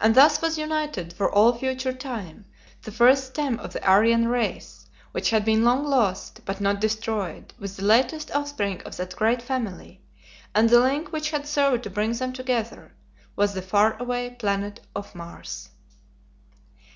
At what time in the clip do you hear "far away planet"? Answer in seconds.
13.62-14.80